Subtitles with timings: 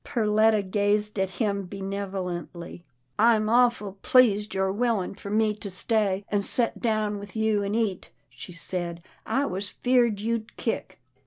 [0.03, 2.83] Perletta gazed at him benevolently."
[3.19, 7.61] I'm awful pleased you're willin' for me to stay, an' to set down with you
[7.63, 9.03] an' eat," she said,"
[9.37, 10.99] I was feared you'd kick."